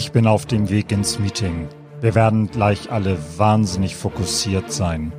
[0.00, 1.68] Ich bin auf dem Weg ins Meeting.
[2.00, 5.12] Wir werden gleich alle wahnsinnig fokussiert sein.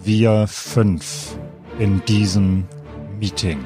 [0.00, 1.36] Wir fünf
[1.80, 2.68] in diesem
[3.18, 3.58] Meeting.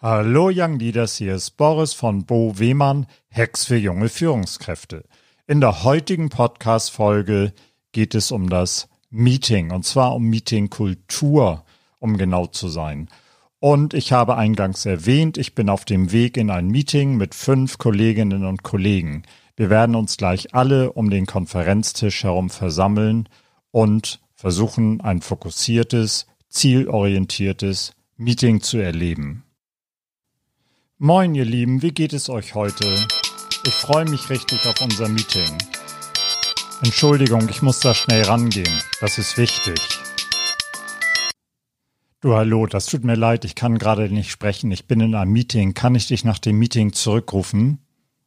[0.00, 5.02] Hallo Young Leaders, hier ist Boris von Bo Wehmann, Hex für junge Führungskräfte.
[5.48, 7.52] In der heutigen Podcast-Folge
[7.90, 11.64] geht es um das Meeting und zwar um Meetingkultur,
[11.98, 13.08] um genau zu sein.
[13.58, 17.78] Und ich habe eingangs erwähnt, ich bin auf dem Weg in ein Meeting mit fünf
[17.78, 19.24] Kolleginnen und Kollegen.
[19.56, 23.28] Wir werden uns gleich alle um den Konferenztisch herum versammeln
[23.72, 29.42] und versuchen, ein fokussiertes, zielorientiertes Meeting zu erleben.
[31.00, 32.84] Moin, ihr Lieben, wie geht es euch heute?
[33.64, 35.56] Ich freue mich richtig auf unser Meeting.
[36.82, 38.82] Entschuldigung, ich muss da schnell rangehen.
[39.00, 39.78] Das ist wichtig.
[42.20, 44.72] Du hallo, das tut mir leid, ich kann gerade nicht sprechen.
[44.72, 45.72] Ich bin in einem Meeting.
[45.72, 47.78] Kann ich dich nach dem Meeting zurückrufen?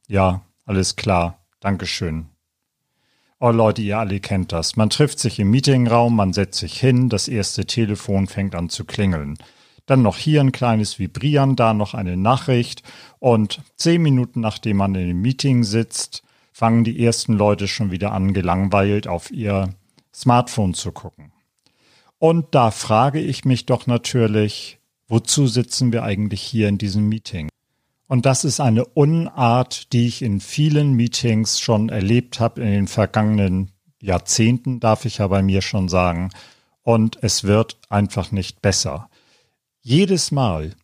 [0.08, 1.44] Ja, alles klar.
[1.60, 2.30] Dankeschön.
[3.38, 4.76] Oh Leute, ihr alle kennt das.
[4.76, 8.86] Man trifft sich im Meetingraum, man setzt sich hin, das erste Telefon fängt an zu
[8.86, 9.36] klingeln.
[9.86, 12.82] Dann noch hier ein kleines Vibrieren, da noch eine Nachricht.
[13.18, 18.12] Und zehn Minuten nachdem man in dem Meeting sitzt, fangen die ersten Leute schon wieder
[18.12, 19.74] an, gelangweilt auf ihr
[20.14, 21.32] Smartphone zu gucken.
[22.18, 27.48] Und da frage ich mich doch natürlich, wozu sitzen wir eigentlich hier in diesem Meeting?
[28.06, 32.86] Und das ist eine Unart, die ich in vielen Meetings schon erlebt habe in den
[32.86, 36.30] vergangenen Jahrzehnten, darf ich ja bei mir schon sagen.
[36.82, 39.08] Und es wird einfach nicht besser.
[39.82, 40.74] Jedes Mal,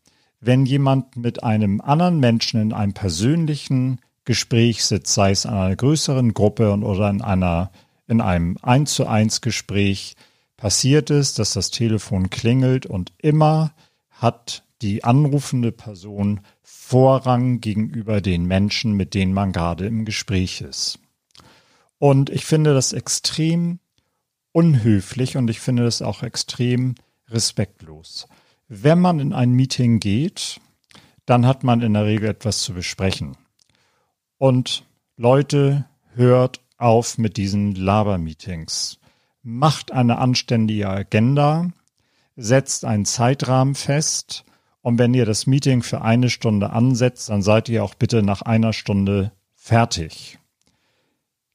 [0.41, 5.77] wenn jemand mit einem anderen Menschen in einem persönlichen Gespräch sitzt, sei es in einer
[5.77, 7.70] größeren Gruppe oder in einer
[8.08, 10.17] in einem eins zu eins Gespräch,
[10.56, 13.73] passiert es, dass das Telefon klingelt und immer
[14.11, 20.98] hat die anrufende Person Vorrang gegenüber den Menschen, mit denen man gerade im Gespräch ist.
[21.98, 23.78] Und ich finde das extrem
[24.52, 26.94] unhöflich und ich finde das auch extrem
[27.28, 28.27] respektlos.
[28.68, 30.61] Wenn man in ein Meeting geht,
[31.24, 33.36] dann hat man in der Regel etwas zu besprechen.
[34.36, 34.84] Und
[35.17, 38.98] Leute, hört auf mit diesen Laber-Meetings.
[39.42, 41.70] Macht eine anständige Agenda,
[42.36, 44.45] setzt einen Zeitrahmen fest
[44.83, 48.42] und wenn ihr das Meeting für eine Stunde ansetzt, dann seid ihr auch bitte nach
[48.42, 50.39] einer Stunde fertig.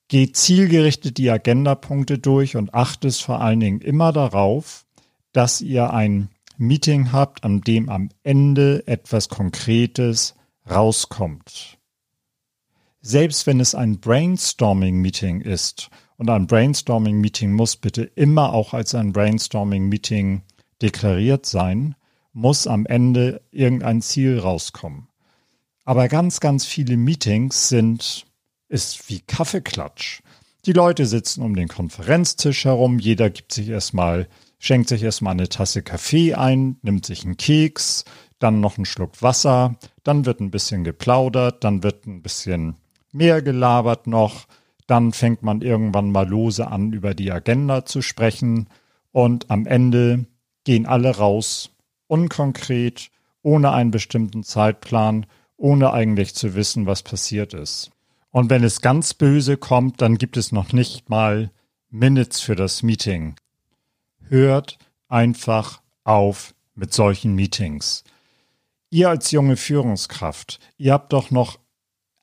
[0.07, 4.85] Geht zielgerichtet die Agendapunkte durch und achtet vor allen Dingen immer darauf,
[5.31, 6.29] dass ihr ein
[6.67, 10.35] Meeting habt, an dem am Ende etwas Konkretes
[10.69, 11.77] rauskommt.
[13.01, 19.13] Selbst wenn es ein Brainstorming-Meeting ist, und ein Brainstorming-Meeting muss bitte immer auch als ein
[19.13, 20.43] Brainstorming-Meeting
[20.81, 21.95] deklariert sein,
[22.31, 25.07] muss am Ende irgendein Ziel rauskommen.
[25.85, 28.25] Aber ganz, ganz viele Meetings sind,
[28.69, 30.21] ist wie Kaffeeklatsch.
[30.65, 34.29] Die Leute sitzen um den Konferenztisch herum, jeder gibt sich erstmal
[34.63, 38.05] schenkt sich erstmal eine Tasse Kaffee ein, nimmt sich einen Keks,
[38.39, 42.77] dann noch einen Schluck Wasser, dann wird ein bisschen geplaudert, dann wird ein bisschen
[43.11, 44.45] mehr gelabert noch,
[44.87, 48.69] dann fängt man irgendwann mal lose an, über die Agenda zu sprechen
[49.11, 50.27] und am Ende
[50.63, 51.71] gehen alle raus,
[52.07, 55.25] unkonkret, ohne einen bestimmten Zeitplan,
[55.57, 57.91] ohne eigentlich zu wissen, was passiert ist.
[58.31, 61.51] Und wenn es ganz böse kommt, dann gibt es noch nicht mal
[61.89, 63.35] Minutes für das Meeting
[64.33, 68.03] hört einfach auf mit solchen Meetings.
[68.89, 71.59] Ihr als junge Führungskraft, ihr habt doch noch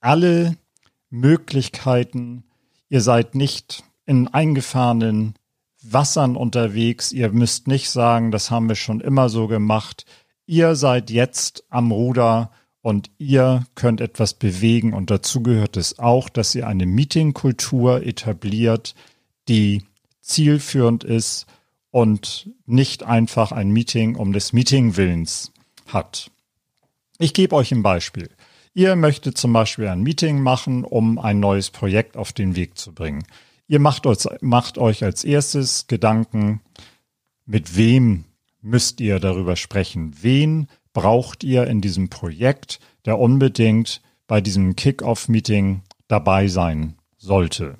[0.00, 0.56] alle
[1.08, 2.44] Möglichkeiten,
[2.88, 5.34] ihr seid nicht in eingefahrenen
[5.82, 10.04] Wassern unterwegs, ihr müsst nicht sagen, das haben wir schon immer so gemacht.
[10.46, 12.50] Ihr seid jetzt am Ruder
[12.82, 18.96] und ihr könnt etwas bewegen und dazu gehört es auch, dass ihr eine Meetingkultur etabliert,
[19.48, 19.84] die
[20.20, 21.46] zielführend ist
[21.90, 25.52] und nicht einfach ein Meeting um des Meetingwillens
[25.86, 26.30] hat.
[27.18, 28.30] Ich gebe euch ein Beispiel.
[28.72, 32.94] Ihr möchtet zum Beispiel ein Meeting machen, um ein neues Projekt auf den Weg zu
[32.94, 33.24] bringen.
[33.66, 36.60] Ihr macht euch, macht euch als erstes Gedanken,
[37.46, 38.24] mit wem
[38.62, 40.14] müsst ihr darüber sprechen?
[40.20, 47.76] Wen braucht ihr in diesem Projekt, der unbedingt bei diesem Kick-off-Meeting dabei sein sollte?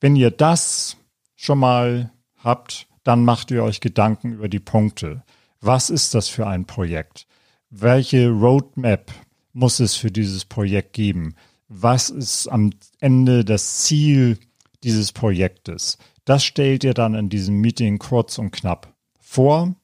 [0.00, 0.96] Wenn ihr das
[1.36, 5.22] schon mal habt, dann macht ihr euch Gedanken über die Punkte.
[5.62, 7.26] Was ist das für ein Projekt?
[7.70, 9.10] Welche Roadmap
[9.54, 11.34] muss es für dieses Projekt geben?
[11.68, 12.70] Was ist am
[13.00, 14.38] Ende das Ziel
[14.84, 15.96] dieses Projektes?
[16.26, 19.74] Das stellt ihr dann in diesem Meeting kurz und knapp vor.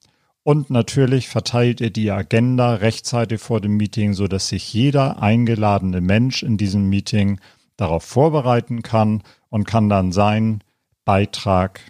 [0.42, 6.02] Und natürlich verteilt ihr die Agenda rechtzeitig vor dem Meeting, so dass sich jeder eingeladene
[6.02, 7.40] Mensch in diesem Meeting
[7.78, 10.62] darauf vorbereiten kann und kann dann seinen
[11.06, 11.80] Beitrag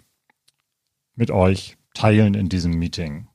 [1.15, 3.27] mit euch teilen in diesem Meeting.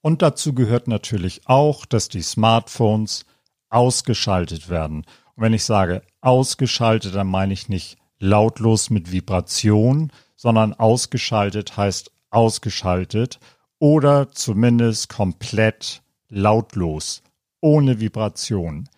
[0.00, 3.24] Und dazu gehört natürlich auch, dass die Smartphones
[3.70, 5.04] ausgeschaltet werden.
[5.34, 12.10] Und wenn ich sage ausgeschaltet, dann meine ich nicht lautlos mit Vibration, sondern ausgeschaltet heißt
[12.30, 13.38] ausgeschaltet
[13.78, 17.22] oder zumindest komplett lautlos,
[17.60, 18.88] ohne Vibration.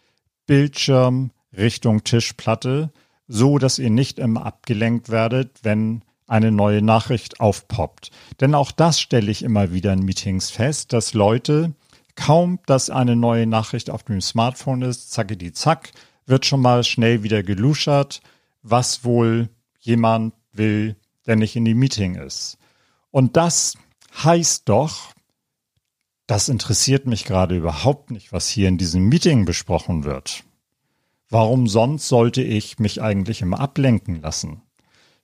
[0.47, 2.93] Bildschirm Richtung Tischplatte,
[3.27, 8.11] so dass ihr nicht immer abgelenkt werdet, wenn eine neue Nachricht aufpoppt.
[8.41, 11.75] Denn auch das stelle ich immer wieder in Meetings fest, dass Leute
[12.17, 15.91] kaum, dass eine neue Nachricht auf dem Smartphone ist, zacke die zack,
[16.27, 18.21] wird schon mal schnell wieder geluschert,
[18.63, 19.49] was wohl
[19.81, 22.59] jemand will, der nicht in die Meeting ist.
[23.11, 23.77] Und das
[24.23, 25.13] heißt doch,
[26.27, 30.45] das interessiert mich gerade überhaupt nicht, was hier in diesem Meeting besprochen wird.
[31.29, 34.63] Warum sonst sollte ich mich eigentlich immer ablenken lassen?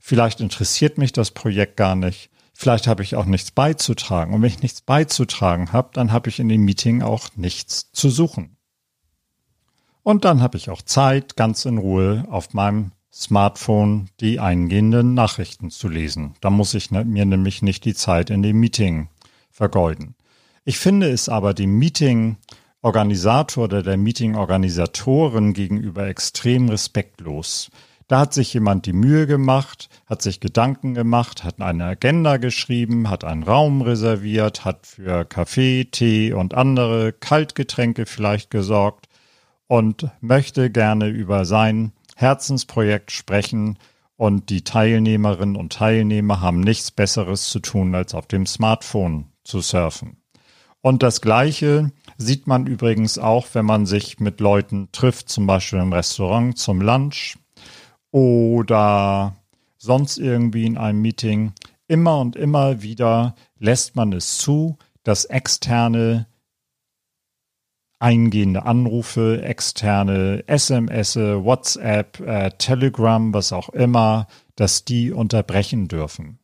[0.01, 2.31] Vielleicht interessiert mich das Projekt gar nicht.
[2.55, 4.35] Vielleicht habe ich auch nichts beizutragen.
[4.35, 8.11] Und wenn ich nichts beizutragen habe, dann habe ich in dem Meeting auch nichts zu
[8.11, 8.57] suchen.
[10.03, 15.71] Und dann habe ich auch Zeit, ganz in Ruhe auf meinem Smartphone die eingehenden Nachrichten
[15.71, 16.35] zu lesen.
[16.41, 19.09] Da muss ich ne, mir nämlich nicht die Zeit in dem Meeting
[19.51, 20.15] vergeuden.
[20.65, 27.71] Ich finde es aber dem Meeting-Organisator oder der Meeting-Organisatorin gegenüber extrem respektlos,
[28.11, 33.09] da hat sich jemand die Mühe gemacht, hat sich Gedanken gemacht, hat eine Agenda geschrieben,
[33.09, 39.07] hat einen Raum reserviert, hat für Kaffee, Tee und andere Kaltgetränke vielleicht gesorgt
[39.69, 43.79] und möchte gerne über sein Herzensprojekt sprechen
[44.17, 49.61] und die Teilnehmerinnen und Teilnehmer haben nichts Besseres zu tun, als auf dem Smartphone zu
[49.61, 50.17] surfen.
[50.81, 55.79] Und das Gleiche sieht man übrigens auch, wenn man sich mit Leuten trifft, zum Beispiel
[55.79, 57.37] im Restaurant zum Lunch
[58.11, 59.37] oder
[59.79, 61.53] sonst irgendwie in einem Meeting,
[61.89, 66.27] immer und immer wieder lässt man es zu, dass externe
[67.99, 74.27] eingehende Anrufe, externe SMS, WhatsApp, äh, Telegram, was auch immer,
[74.57, 76.39] dass die unterbrechen dürfen.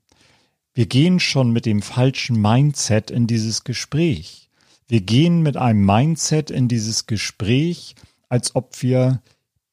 [0.74, 4.50] Wir gehen schon mit dem falschen Mindset in dieses Gespräch.
[4.88, 7.94] Wir gehen mit einem Mindset in dieses Gespräch,
[8.28, 9.22] als ob wir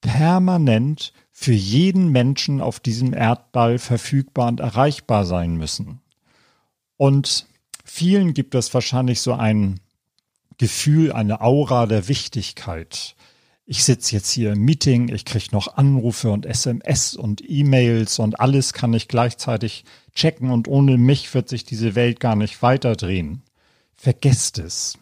[0.00, 6.00] permanent für jeden Menschen auf diesem Erdball verfügbar und erreichbar sein müssen.
[6.96, 7.48] Und
[7.84, 9.80] vielen gibt es wahrscheinlich so ein
[10.58, 13.16] Gefühl, eine Aura der Wichtigkeit.
[13.66, 18.38] Ich sitze jetzt hier im Meeting, ich kriege noch Anrufe und SMS und E-Mails und
[18.38, 19.84] alles kann ich gleichzeitig
[20.14, 23.42] checken und ohne mich wird sich diese Welt gar nicht weiterdrehen.
[23.96, 24.98] Vergesst es.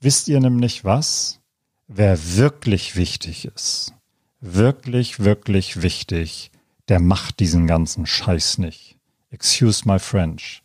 [0.00, 1.40] Wisst ihr nämlich was?
[1.88, 3.94] Wer wirklich wichtig ist,
[4.42, 6.50] wirklich, wirklich wichtig,
[6.88, 8.98] der macht diesen ganzen Scheiß nicht.
[9.30, 10.62] Excuse my French.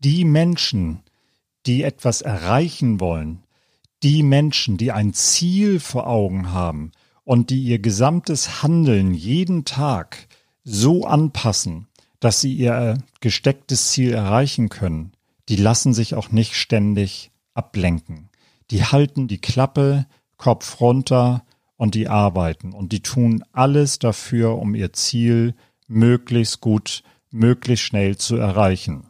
[0.00, 1.02] Die Menschen,
[1.66, 3.44] die etwas erreichen wollen,
[4.02, 6.90] die Menschen, die ein Ziel vor Augen haben
[7.22, 10.26] und die ihr gesamtes Handeln jeden Tag
[10.64, 11.86] so anpassen,
[12.20, 15.12] dass sie ihr gestecktes Ziel erreichen können,
[15.48, 18.30] die lassen sich auch nicht ständig ablenken.
[18.70, 20.06] Die halten die Klappe,
[20.36, 21.44] Kopf runter
[21.76, 25.54] und die arbeiten und die tun alles dafür, um ihr Ziel
[25.86, 29.06] möglichst gut, möglichst schnell zu erreichen.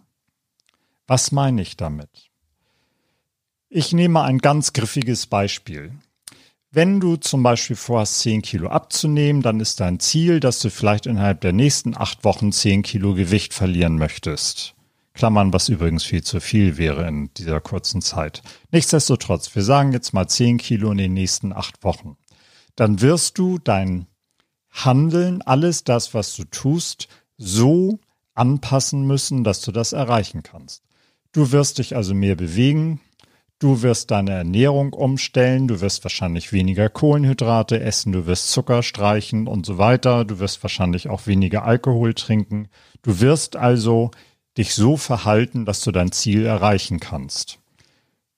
[1.07, 2.31] Was meine ich damit?
[3.69, 5.93] Ich nehme ein ganz griffiges Beispiel.
[6.71, 11.07] Wenn du zum Beispiel vorhast, 10 Kilo abzunehmen, dann ist dein Ziel, dass du vielleicht
[11.07, 14.75] innerhalb der nächsten acht Wochen 10 Kilo Gewicht verlieren möchtest.
[15.13, 18.43] Klammern, was übrigens viel zu viel wäre in dieser kurzen Zeit.
[18.73, 22.17] Nichtsdestotrotz, wir sagen jetzt mal 10 Kilo in den nächsten acht Wochen
[22.77, 24.07] dann wirst du dein
[24.71, 28.01] Handeln, alles das, was du tust, so
[28.35, 30.83] anpassen müssen, dass du das erreichen kannst.
[31.33, 33.01] Du wirst dich also mehr bewegen,
[33.59, 39.47] du wirst deine Ernährung umstellen, du wirst wahrscheinlich weniger Kohlenhydrate essen, du wirst Zucker streichen
[39.47, 42.69] und so weiter, du wirst wahrscheinlich auch weniger Alkohol trinken.
[43.03, 44.11] Du wirst also
[44.59, 47.59] dich so verhalten, dass du dein Ziel erreichen kannst.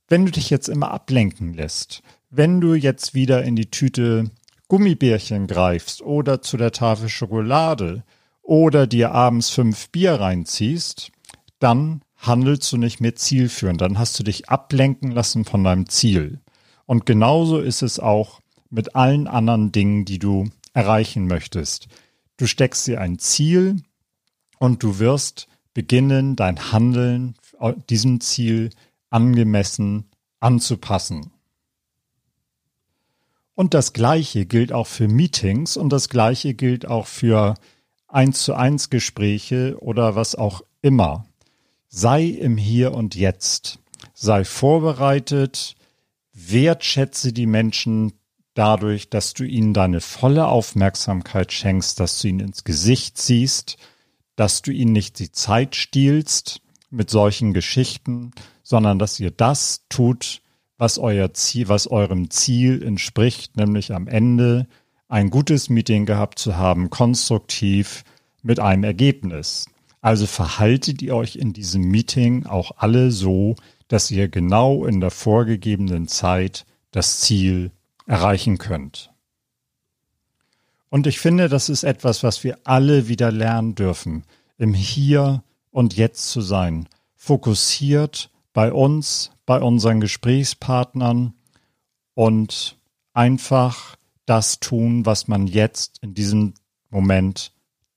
[0.09, 4.31] Wenn du dich jetzt immer ablenken lässt, wenn du jetzt wieder in die Tüte
[4.69, 8.05] Gummibärchen greifst oder zu der Tafel Schokolade
[8.43, 11.13] oder dir abends fünf Bier reinziehst,
[11.59, 13.81] dann handelst du nicht mehr zielführend.
[13.81, 16.41] Dann hast du dich ablenken lassen von deinem Ziel.
[16.87, 18.41] Und genauso ist es auch
[18.71, 21.89] mit allen anderen Dingen, die du erreichen möchtest.
[22.37, 23.83] Du steckst dir ein Ziel
[24.59, 27.35] und du wirst beginnen, dein Handeln
[27.89, 28.71] diesem Ziel
[29.11, 30.07] angemessen
[30.41, 31.33] anzupassen.
[33.57, 37.55] Und das Gleiche gilt auch für Meetings und das Gleiche gilt auch für
[38.07, 41.27] eins zu eins Gespräche oder was auch immer.
[41.89, 43.79] Sei im Hier und Jetzt.
[44.13, 45.75] Sei vorbereitet.
[46.35, 48.13] Wertschätze die Menschen
[48.53, 53.79] dadurch, dass du ihnen deine volle Aufmerksamkeit schenkst, dass du ihnen ins Gesicht siehst,
[54.37, 56.61] dass du ihnen nicht die Zeit stiehlst
[56.91, 58.33] mit solchen Geschichten,
[58.63, 60.43] sondern dass ihr das tut,
[60.79, 64.67] was euer Ziel, was eurem Ziel entspricht, nämlich am Ende
[65.09, 68.05] ein gutes Meeting gehabt zu haben, konstruktiv
[68.43, 69.67] mit einem Ergebnis.
[70.01, 73.57] Also verhaltet ihr euch in diesem Meeting auch alle so,
[73.89, 77.71] dass ihr genau in der vorgegebenen Zeit das Ziel
[78.07, 79.11] erreichen könnt.
[80.89, 84.25] Und ich finde, das ist etwas, was wir alle wieder lernen dürfen,
[84.59, 91.35] im Hier und Jetzt zu sein, fokussiert bei uns, bei unseren Gesprächspartnern
[92.15, 92.79] und
[93.13, 96.55] einfach das tun, was man jetzt in diesem
[96.89, 97.53] Moment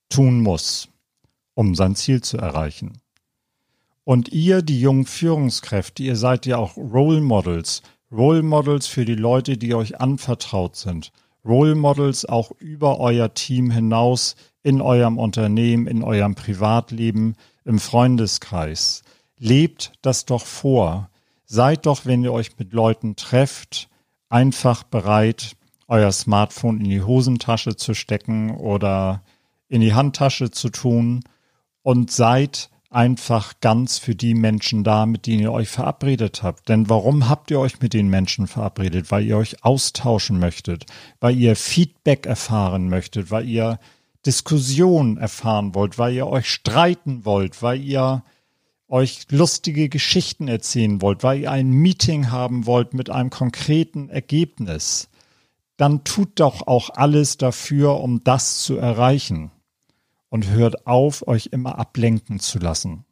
[0.09, 0.89] tun muss,
[1.53, 2.97] um sein Ziel zu erreichen.
[4.03, 9.15] Und ihr, die jungen Führungskräfte, ihr seid ja auch Role Models, Role Models für die
[9.15, 11.13] Leute, die euch anvertraut sind,
[11.45, 19.03] Role Models auch über euer Team hinaus in eurem Unternehmen, in eurem Privatleben, im Freundeskreis.
[19.39, 21.09] Lebt das doch vor.
[21.45, 23.89] Seid doch, wenn ihr euch mit Leuten trefft,
[24.29, 25.55] einfach bereit,
[25.87, 29.23] euer Smartphone in die Hosentasche zu stecken oder
[29.69, 31.23] in die Handtasche zu tun
[31.81, 36.69] und seid einfach ganz für die Menschen da, mit denen ihr euch verabredet habt.
[36.69, 39.11] Denn warum habt ihr euch mit den Menschen verabredet?
[39.11, 40.85] Weil ihr euch austauschen möchtet,
[41.19, 43.79] weil ihr Feedback erfahren möchtet, weil ihr
[44.25, 48.23] Diskussion erfahren wollt, weil ihr euch streiten wollt, weil ihr
[48.89, 55.09] euch lustige Geschichten erzählen wollt, weil ihr ein Meeting haben wollt mit einem konkreten Ergebnis.
[55.77, 59.51] Dann tut doch auch alles dafür, um das zu erreichen
[60.29, 63.05] und hört auf, euch immer ablenken zu lassen.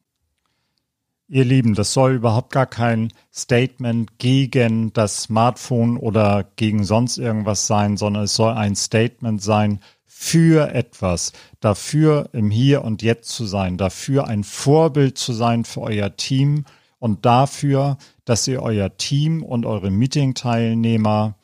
[1.29, 7.67] Ihr Lieben, das soll überhaupt gar kein Statement gegen das Smartphone oder gegen sonst irgendwas
[7.67, 9.81] sein, sondern es soll ein Statement sein
[10.19, 15.81] für etwas, dafür im Hier und Jetzt zu sein, dafür ein Vorbild zu sein für
[15.81, 16.65] euer Team
[16.97, 21.35] und dafür, dass ihr euer Team und eure Meeting-Teilnehmer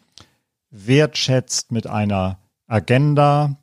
[0.72, 3.58] wertschätzt mit einer Agenda,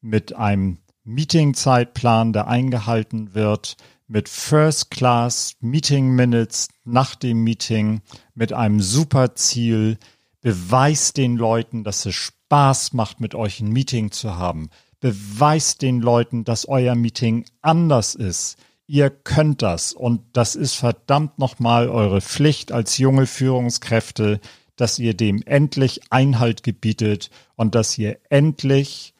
[0.00, 3.76] mit einem Meetingzeitplan, der eingehalten wird,
[4.08, 8.02] mit First Class Meeting Minutes nach dem Meeting,
[8.34, 9.98] mit einem super Ziel.
[10.40, 14.70] Beweist den Leuten, dass es Spaß macht, mit euch ein Meeting zu haben.
[15.00, 18.56] Beweist den Leuten, dass euer Meeting anders ist.
[18.86, 24.40] Ihr könnt das und das ist verdammt nochmal eure Pflicht als junge Führungskräfte,
[24.76, 29.14] dass ihr dem endlich Einhalt gebietet und dass ihr endlich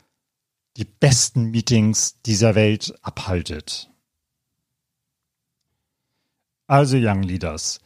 [0.76, 3.90] die besten Meetings dieser Welt abhaltet.
[6.68, 7.80] Also Young Leaders,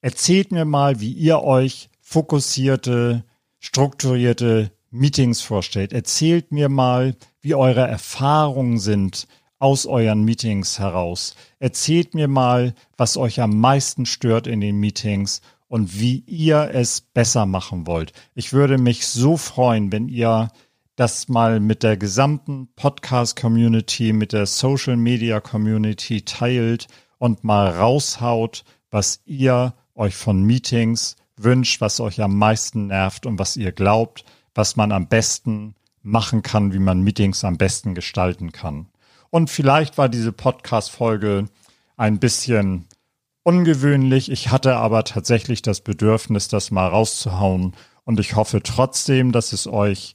[0.00, 3.24] erzählt mir mal, wie ihr euch fokussierte,
[3.58, 5.92] strukturierte Meetings vorstellt.
[5.92, 9.26] Erzählt mir mal, wie eure Erfahrungen sind
[9.58, 11.34] aus euren Meetings heraus.
[11.58, 17.00] Erzählt mir mal, was euch am meisten stört in den Meetings und wie ihr es
[17.00, 18.12] besser machen wollt.
[18.36, 20.50] Ich würde mich so freuen, wenn ihr
[20.94, 26.86] das mal mit der gesamten Podcast-Community, mit der Social-Media-Community teilt
[27.18, 33.38] und mal raushaut, was ihr euch von Meetings wünscht, was euch am meisten nervt und
[33.38, 34.24] was ihr glaubt,
[34.54, 38.86] was man am besten machen kann, wie man Meetings am besten gestalten kann.
[39.30, 41.48] Und vielleicht war diese Podcast-Folge
[41.96, 42.86] ein bisschen
[43.42, 44.30] ungewöhnlich.
[44.30, 47.74] Ich hatte aber tatsächlich das Bedürfnis, das mal rauszuhauen.
[48.04, 50.14] Und ich hoffe trotzdem, dass es euch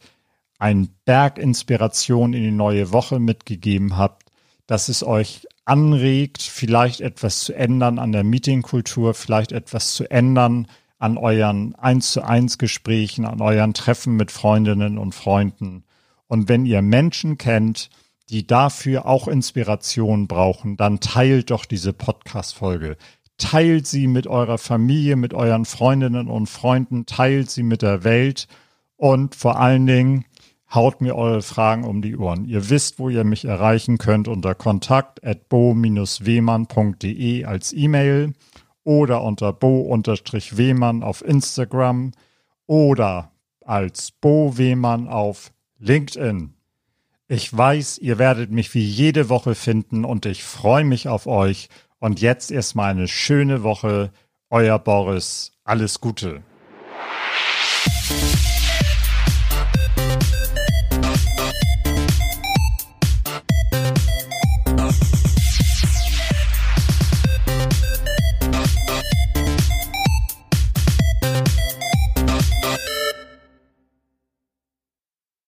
[0.59, 4.31] ein Berg Inspiration in die neue Woche mitgegeben habt,
[4.67, 10.67] dass es euch anregt, vielleicht etwas zu ändern an der Meetingkultur, vielleicht etwas zu ändern
[11.01, 15.83] an euren eins zu eins Gesprächen, an euren Treffen mit Freundinnen und Freunden.
[16.27, 17.89] Und wenn ihr Menschen kennt,
[18.29, 22.97] die dafür auch Inspiration brauchen, dann teilt doch diese Podcast-Folge.
[23.37, 28.47] Teilt sie mit eurer Familie, mit euren Freundinnen und Freunden, teilt sie mit der Welt
[28.95, 30.25] und vor allen Dingen
[30.73, 32.45] Haut mir eure Fragen um die Ohren.
[32.45, 38.31] Ihr wisst, wo ihr mich erreichen könnt unter kontakt at bo-wehmann.de als E-Mail
[38.83, 42.11] oder unter bo-wehmann auf Instagram
[42.67, 43.31] oder
[43.65, 46.53] als Bo Wehmann auf LinkedIn.
[47.27, 51.69] Ich weiß, ihr werdet mich wie jede Woche finden und ich freue mich auf euch.
[51.99, 54.11] Und jetzt erstmal eine schöne Woche.
[54.49, 55.53] Euer Boris.
[55.63, 56.41] Alles Gute.